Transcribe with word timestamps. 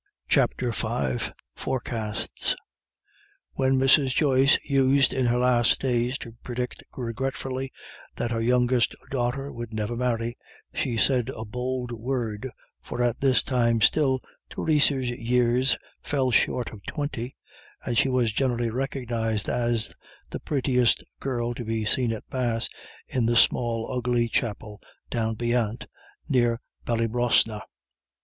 CHAPTER 0.27 0.71
V 0.71 1.31
FORECASTS 1.55 2.55
When 3.53 3.73
Mrs. 3.73 4.15
Joyce 4.15 4.57
used 4.63 5.13
in 5.13 5.27
her 5.27 5.37
last 5.37 5.79
days 5.79 6.17
to 6.17 6.31
predict 6.41 6.81
regretfully 6.97 7.71
that 8.15 8.31
her 8.31 8.41
youngest 8.41 8.95
daughter 9.11 9.53
would 9.53 9.71
never 9.75 9.95
marry, 9.95 10.39
she 10.73 10.97
said 10.97 11.29
a 11.35 11.45
bold 11.45 11.91
word, 11.91 12.49
for 12.81 13.03
at 13.03 13.21
this 13.21 13.43
time 13.43 13.79
still 13.79 14.21
Theresa's 14.49 15.11
years 15.11 15.77
fell 16.01 16.31
short 16.31 16.73
of 16.73 16.83
twenty, 16.87 17.35
and 17.85 17.95
she 17.95 18.09
was 18.09 18.31
generally 18.33 18.71
recognised 18.71 19.47
as 19.49 19.93
the 20.31 20.39
prettiest 20.39 21.03
girl 21.19 21.53
to 21.53 21.63
be 21.63 21.85
seen 21.85 22.11
at 22.11 22.23
Mass 22.33 22.67
in 23.07 23.27
the 23.27 23.35
small, 23.35 23.87
ugly 23.95 24.27
chapel 24.27 24.81
down 25.11 25.35
beyant 25.35 25.85
near 26.27 26.59
Ballybrosna. 26.87 27.61